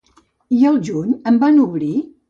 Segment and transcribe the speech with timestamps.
[0.59, 1.95] I al juny en van obrir?